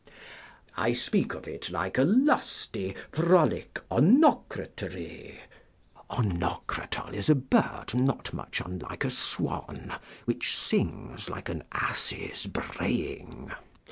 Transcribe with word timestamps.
I 0.75 0.93
speak 0.93 1.35
of 1.35 1.47
it 1.47 1.69
like 1.69 1.99
a 1.99 2.03
lusty 2.03 2.95
frolic 3.11 3.79
onocrotary 3.91 5.39
(Onocratal 6.09 7.13
is 7.13 7.29
a 7.29 7.35
bird 7.35 7.93
not 7.93 8.33
much 8.33 8.61
unlike 8.65 9.05
a 9.05 9.11
swan, 9.11 9.93
which 10.25 10.57
sings 10.57 11.29
like 11.29 11.49
an 11.49 11.65
ass's 11.71 12.47
braying.) 12.47 13.51